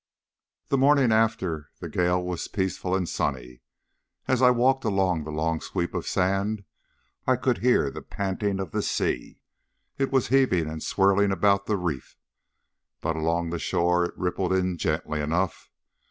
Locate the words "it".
9.99-10.11, 14.05-14.17